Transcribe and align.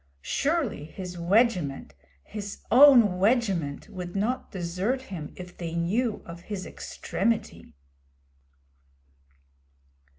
Surely 0.23 0.85
his 0.85 1.15
'wegiment,' 1.19 1.93
his 2.23 2.63
own 2.71 3.19
'wegiment,' 3.19 3.87
would 3.87 4.15
not 4.15 4.49
desert 4.51 4.99
him 5.13 5.31
if 5.37 5.55
they 5.55 5.75
knew 5.75 6.23
of 6.25 6.41
his 6.41 6.65
extremity. 6.65 7.75